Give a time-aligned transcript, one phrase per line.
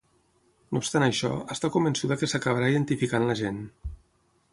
[0.77, 3.61] No obstant això, està convençuda que s’acabarà identificant l’agent.